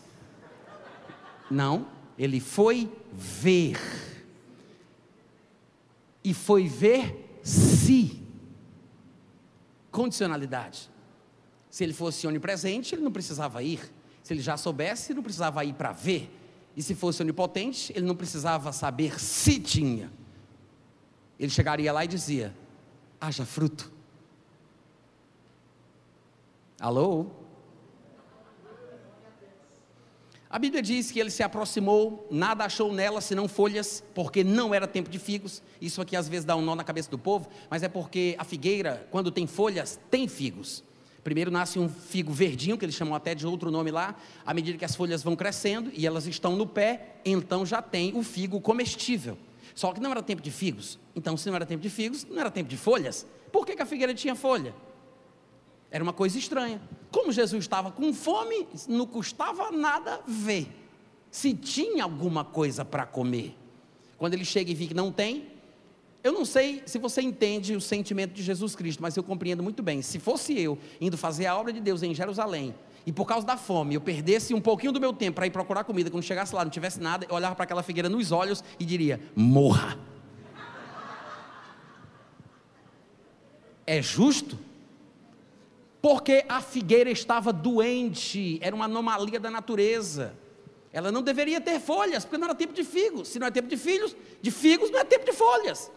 [1.51, 1.87] Não,
[2.19, 4.12] ele foi ver.
[6.25, 8.23] E foi ver se.
[9.91, 10.91] Condicionalidade.
[11.69, 13.81] Se ele fosse onipresente, ele não precisava ir.
[14.23, 16.31] Se ele já soubesse, não precisava ir para ver.
[16.77, 20.11] E se fosse onipotente, ele não precisava saber se tinha.
[21.39, 22.55] Ele chegaria lá e dizia:
[23.21, 23.91] haja fruto.
[26.81, 27.27] Alô?
[30.53, 34.87] A Bíblia diz que ele se aproximou, nada achou nela senão folhas, porque não era
[34.87, 35.63] tempo de figos.
[35.81, 38.45] Isso aqui às vezes dá um nó na cabeça do povo, mas é porque a
[38.45, 40.85] figueira, quando tem folhas, tem figos.
[41.25, 44.15] Primeiro nasce um figo verdinho, que eles chamam até de outro nome lá.
[44.45, 48.13] À medida que as folhas vão crescendo e elas estão no pé, então já tem
[48.15, 49.39] o figo comestível.
[49.75, 50.99] Só que não era tempo de figos.
[51.17, 53.27] Então, se não era tempo de figos, não era tempo de folhas.
[53.51, 54.75] Por que, que a figueira tinha folha?
[55.93, 56.81] Era uma coisa estranha.
[57.11, 60.67] Como Jesus estava com fome, não custava nada ver
[61.31, 63.55] se tinha alguma coisa para comer.
[64.17, 65.49] Quando ele chega e vê que não tem,
[66.25, 69.83] eu não sei se você entende o sentimento de Jesus Cristo, mas eu compreendo muito
[69.83, 70.01] bem.
[70.01, 72.75] Se fosse eu indo fazer a obra de Deus em Jerusalém,
[73.05, 75.85] e por causa da fome eu perdesse um pouquinho do meu tempo para ir procurar
[75.85, 78.85] comida, quando chegasse lá não tivesse nada, eu olhava para aquela figueira nos olhos e
[78.87, 79.99] diria: morra.
[83.87, 84.57] É justo?
[86.03, 90.37] Porque a figueira estava doente, era uma anomalia da natureza.
[90.93, 93.29] Ela não deveria ter folhas, porque não era tempo de figos.
[93.29, 95.91] Se não é tempo de filhos, de figos, não é tempo de folhas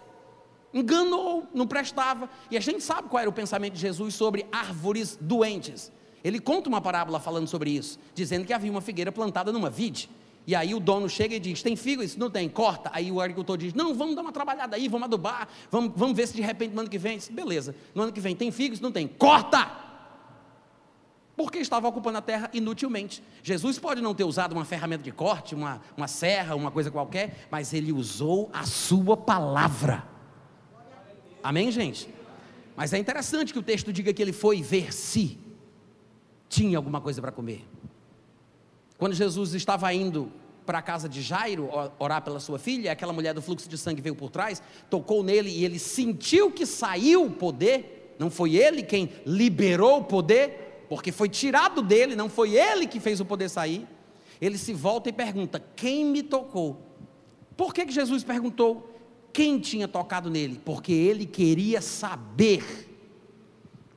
[0.75, 2.29] enganou, não prestava.
[2.51, 5.89] E a gente sabe qual era o pensamento de Jesus sobre árvores doentes.
[6.21, 10.09] Ele conta uma parábola falando sobre isso, dizendo que havia uma figueira plantada numa vide.
[10.45, 12.03] E aí o dono chega e diz: Tem figo?
[12.03, 12.91] Isso não tem, corta.
[12.93, 16.27] Aí o agricultor diz: Não, vamos dar uma trabalhada aí, vamos adubar, vamos, vamos ver
[16.27, 17.19] se de repente no ano que vem.
[17.31, 18.73] Beleza, no ano que vem tem figo?
[18.73, 19.84] Isso não tem, corta!
[21.35, 23.21] Porque estava ocupando a terra inutilmente.
[23.43, 27.47] Jesus pode não ter usado uma ferramenta de corte, uma, uma serra, uma coisa qualquer,
[27.51, 30.07] mas ele usou a sua palavra.
[31.43, 32.09] Amém, gente?
[32.75, 35.37] Mas é interessante que o texto diga que ele foi ver se
[36.47, 37.65] tinha alguma coisa para comer.
[38.97, 40.31] Quando Jesus estava indo
[40.65, 41.69] para a casa de Jairo
[41.99, 45.49] orar pela sua filha, aquela mulher do fluxo de sangue veio por trás, tocou nele
[45.49, 48.15] e ele sentiu que saiu o poder.
[48.17, 52.99] Não foi ele quem liberou o poder, porque foi tirado dele, não foi ele que
[52.99, 53.87] fez o poder sair.
[54.39, 56.81] Ele se volta e pergunta: Quem me tocou?
[57.55, 58.95] Por que, que Jesus perguntou?
[59.35, 62.63] quem tinha tocado nele, porque ele queria saber.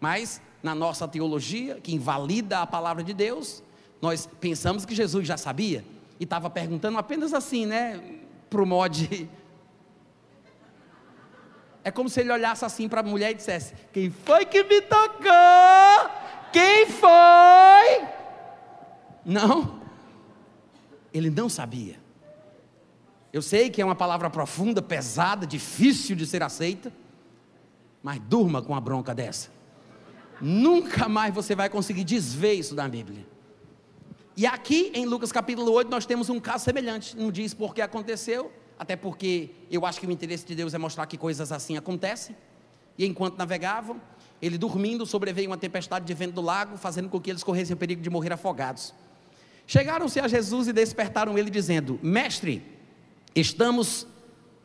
[0.00, 3.62] Mas na nossa teologia, que invalida a palavra de Deus,
[4.02, 5.84] nós pensamos que Jesus já sabia
[6.18, 8.02] e estava perguntando apenas assim, né,
[8.50, 9.30] para o mod.
[11.84, 14.80] É como se ele olhasse assim para a mulher e dissesse: Quem foi que me
[14.82, 16.10] tocou?
[16.52, 18.08] Quem foi?
[19.24, 19.80] Não,
[21.12, 21.96] ele não sabia.
[23.32, 26.92] Eu sei que é uma palavra profunda, pesada, difícil de ser aceita,
[28.02, 29.50] mas durma com a bronca dessa.
[30.40, 33.26] Nunca mais você vai conseguir desver isso da Bíblia.
[34.36, 37.16] E aqui em Lucas capítulo 8 nós temos um caso semelhante.
[37.16, 40.78] Não diz por que aconteceu, até porque eu acho que o interesse de Deus é
[40.78, 42.36] mostrar que coisas assim acontecem.
[42.96, 44.00] E enquanto navegavam,
[44.40, 47.76] ele dormindo, sobreveio uma tempestade de vento do lago, fazendo com que eles corressem o
[47.76, 48.94] perigo de morrer afogados.
[49.66, 52.62] Chegaram-se a Jesus e despertaram ele, dizendo: Mestre,
[53.34, 54.06] Estamos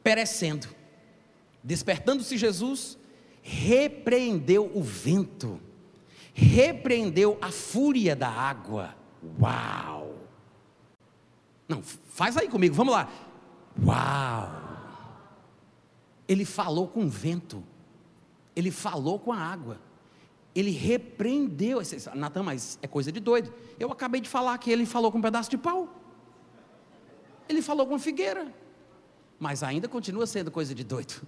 [0.03, 0.67] perecendo.
[1.63, 2.97] Despertando-se Jesus,
[3.41, 5.59] repreendeu o vento,
[6.33, 8.95] repreendeu a fúria da água.
[9.39, 10.15] Uau!
[11.67, 13.09] Não, faz aí comigo, vamos lá.
[13.85, 14.61] Uau!
[16.27, 17.63] Ele falou com o vento,
[18.55, 19.79] ele falou com a água,
[20.55, 21.79] ele repreendeu.
[22.15, 23.53] Natan, mas é coisa de doido.
[23.79, 25.89] Eu acabei de falar que ele falou com um pedaço de pau,
[27.49, 28.53] ele falou com figueira,
[29.39, 31.21] mas ainda continua sendo coisa de doido.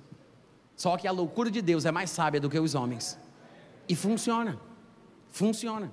[0.75, 3.17] Só que a loucura de Deus é mais sábia do que os homens,
[3.87, 4.59] e funciona,
[5.29, 5.91] funciona.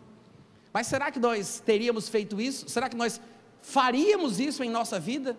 [0.73, 2.68] Mas será que nós teríamos feito isso?
[2.68, 3.21] Será que nós
[3.61, 5.37] faríamos isso em nossa vida?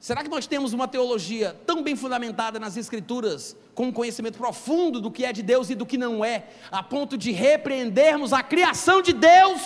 [0.00, 5.00] Será que nós temos uma teologia tão bem fundamentada nas Escrituras, com um conhecimento profundo
[5.00, 8.42] do que é de Deus e do que não é, a ponto de repreendermos a
[8.42, 9.60] criação de Deus?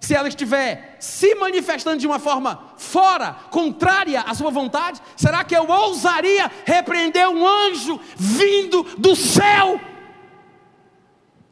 [0.00, 5.56] Se ela estiver se manifestando de uma forma fora, contrária à sua vontade, será que
[5.56, 9.80] eu ousaria repreender um anjo vindo do céu?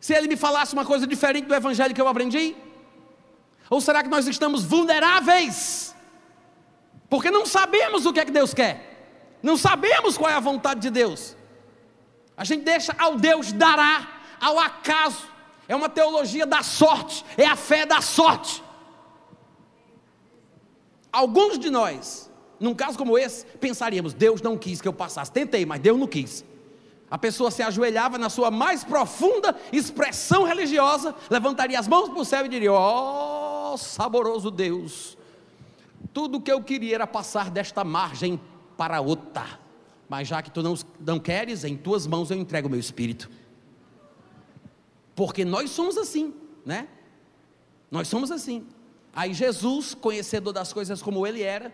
[0.00, 2.56] Se ele me falasse uma coisa diferente do evangelho que eu aprendi?
[3.68, 5.88] Ou será que nós estamos vulneráveis?
[7.08, 10.80] Porque não sabemos o que é que Deus quer, não sabemos qual é a vontade
[10.80, 11.36] de Deus.
[12.36, 15.26] A gente deixa ao Deus dará, ao acaso,
[15.66, 18.62] é uma teologia da sorte, é a fé da sorte.
[21.12, 25.32] Alguns de nós, num caso como esse, pensaríamos: Deus não quis que eu passasse.
[25.32, 26.44] Tentei, mas Deus não quis.
[27.10, 32.24] A pessoa se ajoelhava na sua mais profunda expressão religiosa, levantaria as mãos para o
[32.24, 35.17] céu e diria: Oh, saboroso Deus,
[36.12, 38.40] tudo que eu queria era passar desta margem
[38.76, 39.60] para outra,
[40.08, 43.30] mas já que tu não, não queres, em tuas mãos eu entrego o meu espírito.
[45.14, 46.32] Porque nós somos assim,
[46.64, 46.88] né?
[47.90, 48.66] Nós somos assim.
[49.12, 51.72] Aí Jesus, conhecedor das coisas como ele era,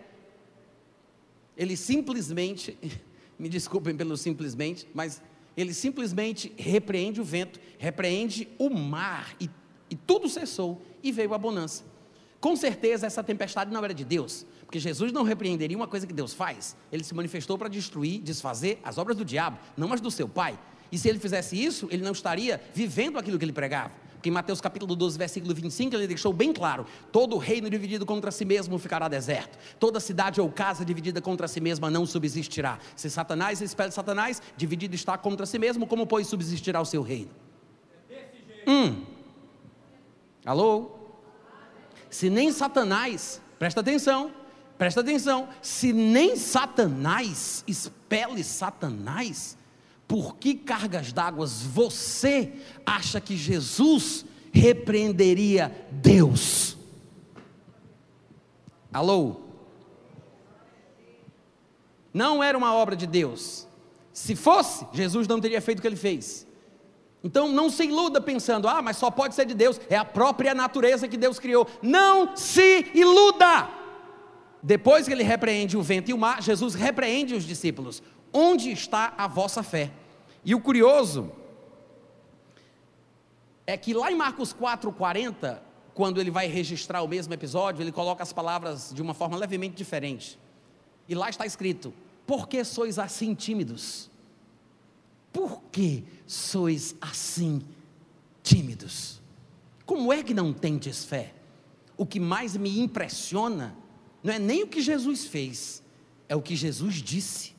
[1.56, 2.78] ele simplesmente
[3.38, 5.20] me desculpem pelo simplesmente, mas
[5.56, 9.48] ele simplesmente repreende o vento, repreende o mar, e,
[9.90, 11.84] e tudo cessou, e veio a bonança.
[12.44, 16.12] Com certeza essa tempestade não era de Deus, porque Jesus não repreenderia uma coisa que
[16.12, 16.76] Deus faz.
[16.92, 20.58] Ele se manifestou para destruir, desfazer as obras do diabo, não as do seu pai.
[20.92, 23.94] E se ele fizesse isso, ele não estaria vivendo aquilo que ele pregava.
[24.12, 28.30] Porque em Mateus capítulo 12, versículo 25, ele deixou bem claro: todo reino dividido contra
[28.30, 32.78] si mesmo ficará deserto, toda cidade ou casa dividida contra si mesma não subsistirá.
[32.94, 37.30] Se Satanás espelha Satanás, dividido está contra si mesmo, como pois subsistirá o seu reino?
[38.68, 39.02] Hum.
[40.44, 40.93] Alô?
[42.14, 44.30] Se nem Satanás, presta atenção,
[44.78, 49.58] presta atenção, se nem Satanás expele Satanás,
[50.06, 52.52] por que cargas d'água você
[52.86, 56.76] acha que Jesus repreenderia Deus?
[58.92, 59.40] Alô?
[62.12, 63.66] Não era uma obra de Deus.
[64.12, 66.46] Se fosse, Jesus não teria feito o que ele fez.
[67.24, 70.54] Então não se iluda pensando, ah, mas só pode ser de Deus, é a própria
[70.54, 71.66] natureza que Deus criou.
[71.82, 73.68] Não se iluda!
[74.62, 78.02] Depois que ele repreende o vento e o mar, Jesus repreende os discípulos
[78.34, 79.92] onde está a vossa fé?
[80.44, 81.30] E o curioso
[83.64, 85.60] é que lá em Marcos 4,40,
[85.94, 89.76] quando ele vai registrar o mesmo episódio, ele coloca as palavras de uma forma levemente
[89.76, 90.38] diferente.
[91.08, 91.94] E lá está escrito:
[92.26, 94.10] Por que sois assim tímidos?
[95.34, 97.60] Por que sois assim
[98.40, 99.20] tímidos?
[99.84, 101.34] Como é que não tendes fé?
[101.96, 103.76] O que mais me impressiona
[104.22, 105.82] não é nem o que Jesus fez,
[106.28, 107.52] é o que Jesus disse.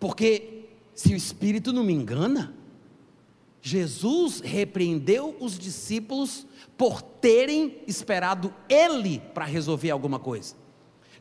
[0.00, 2.52] Porque, se o Espírito não me engana,
[3.62, 6.44] Jesus repreendeu os discípulos
[6.76, 10.56] por terem esperado Ele para resolver alguma coisa.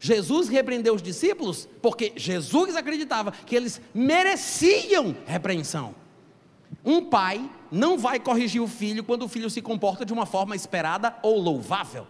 [0.04, 5.94] Jesus repreendeu os discípulos porque Jesus acreditava que eles mereciam repreensão.
[6.84, 10.56] Um pai não vai corrigir o filho quando o filho se comporta de uma forma
[10.56, 12.08] esperada ou louvável.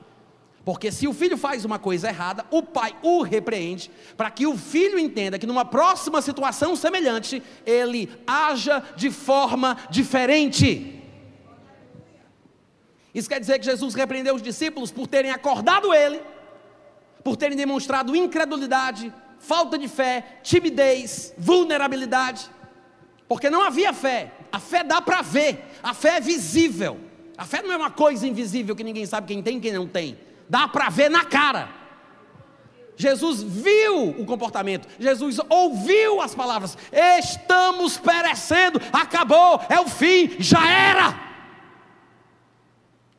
[0.64, 4.58] Porque se o filho faz uma coisa errada, o pai o repreende, para que o
[4.58, 10.98] filho entenda que numa próxima situação semelhante, ele haja de forma diferente.
[13.14, 16.22] Isso quer dizer que Jesus repreendeu os discípulos por terem acordado ele,
[17.24, 22.50] por terem demonstrado incredulidade, falta de fé, timidez, vulnerabilidade,
[23.28, 24.32] porque não havia fé.
[24.52, 27.00] A fé dá para ver, a fé é visível.
[27.38, 29.88] A fé não é uma coisa invisível que ninguém sabe quem tem e quem não
[29.88, 30.18] tem
[30.52, 31.70] dá para ver na cara.
[32.98, 40.70] Jesus viu o comportamento, Jesus ouviu as palavras: estamos perecendo, acabou, é o fim, já
[40.70, 41.32] era.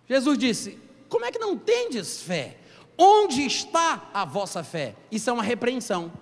[0.07, 0.79] Jesus disse:
[1.09, 2.59] Como é que não tendes fé?
[2.97, 4.95] Onde está a vossa fé?
[5.11, 6.12] Isso é uma repreensão.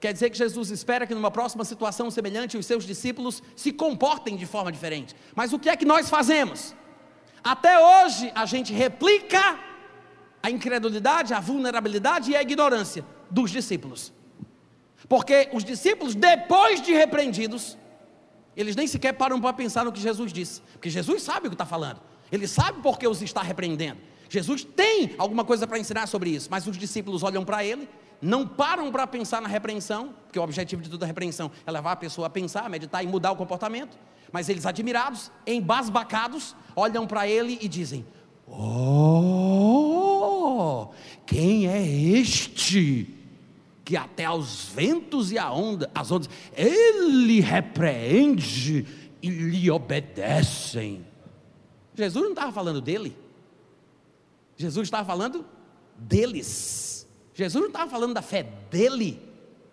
[0.00, 4.34] Quer dizer que Jesus espera que numa próxima situação semelhante os seus discípulos se comportem
[4.34, 5.14] de forma diferente.
[5.34, 6.74] Mas o que é que nós fazemos?
[7.44, 9.58] Até hoje a gente replica
[10.42, 14.12] a incredulidade, a vulnerabilidade e a ignorância dos discípulos.
[15.06, 17.76] Porque os discípulos, depois de repreendidos,
[18.56, 20.62] eles nem sequer param para pensar no que Jesus disse.
[20.72, 22.00] Porque Jesus sabe o que está falando.
[22.32, 24.00] Ele sabe por que os está repreendendo.
[24.30, 26.48] Jesus tem alguma coisa para ensinar sobre isso.
[26.50, 27.88] Mas os discípulos olham para ele,
[28.22, 31.96] não param para pensar na repreensão, porque o objetivo de toda repreensão é levar a
[31.96, 33.98] pessoa a pensar, a meditar e mudar o comportamento.
[34.30, 38.06] Mas eles, admirados, embasbacados, olham para ele e dizem:
[38.46, 39.70] Oh,
[41.26, 43.12] quem é este?
[43.84, 48.86] Que até aos ventos e a onda, as ondas, ele repreende
[49.20, 51.04] e lhe obedecem.
[51.96, 53.16] Jesus não estava falando dele,
[54.60, 55.46] Jesus estava falando
[55.96, 57.08] deles.
[57.32, 59.18] Jesus não estava falando da fé dele,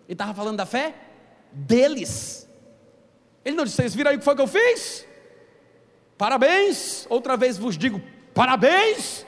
[0.06, 0.94] ele estava falando da fé
[1.52, 2.48] deles.
[3.44, 5.06] Ele não disse: Vocês viram aí o que foi que eu fiz?
[6.16, 8.00] Parabéns, outra vez vos digo
[8.32, 9.26] parabéns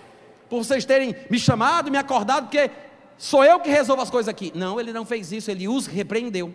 [0.49, 2.71] por vocês terem me chamado, me acordado, porque
[3.19, 4.51] sou eu que resolvo as coisas aqui.
[4.55, 6.55] Não, ele não fez isso, ele os repreendeu,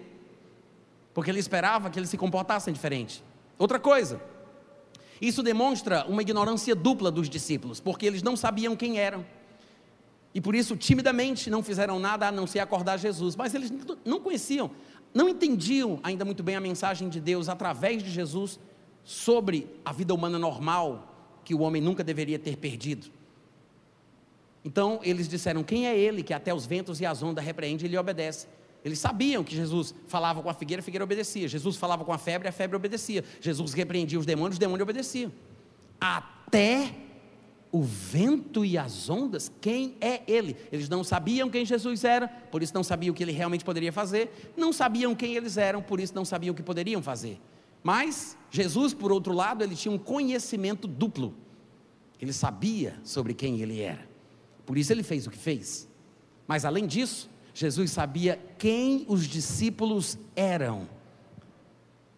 [1.14, 3.24] porque ele esperava que eles se comportassem diferente.
[3.60, 4.20] Outra coisa,
[5.22, 9.26] isso demonstra uma ignorância dupla dos discípulos, porque eles não sabiam quem eram.
[10.34, 13.36] E por isso, timidamente, não fizeram nada a não ser acordar Jesus.
[13.36, 13.72] Mas eles
[14.04, 14.70] não conheciam
[15.16, 18.60] não entendiam ainda muito bem a mensagem de Deus através de Jesus
[19.02, 23.08] sobre a vida humana normal que o homem nunca deveria ter perdido.
[24.66, 27.88] Então eles disseram: Quem é ele que até os ventos e as ondas repreende e
[27.88, 28.48] lhe obedece?
[28.86, 31.48] Eles sabiam que Jesus falava com a figueira, a figueira obedecia.
[31.48, 33.26] Jesus falava com a febre, a febre obedecia.
[33.42, 35.32] Jesus repreendia os demônios, os demônios obedeciam.
[36.00, 36.94] Até
[37.72, 40.56] o vento e as ondas, quem é ele?
[40.72, 43.92] Eles não sabiam quem Jesus era, por isso não sabiam o que ele realmente poderia
[43.92, 47.42] fazer, não sabiam quem eles eram, por isso não sabiam o que poderiam fazer.
[47.82, 51.34] Mas Jesus, por outro lado, ele tinha um conhecimento duplo.
[52.22, 54.08] Ele sabia sobre quem ele era.
[54.64, 55.88] Por isso ele fez o que fez.
[56.48, 60.90] Mas além disso, Jesus sabia quem os discípulos eram.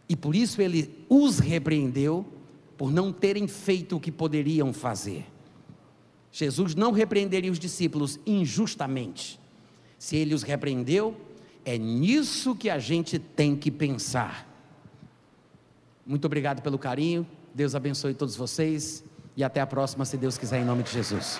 [0.09, 2.25] E por isso ele os repreendeu
[2.75, 5.27] por não terem feito o que poderiam fazer.
[6.31, 9.39] Jesus não repreenderia os discípulos injustamente.
[9.99, 11.15] Se ele os repreendeu,
[11.63, 14.47] é nisso que a gente tem que pensar.
[16.03, 17.27] Muito obrigado pelo carinho.
[17.53, 19.03] Deus abençoe todos vocês
[19.35, 21.39] e até a próxima, se Deus quiser, em nome de Jesus.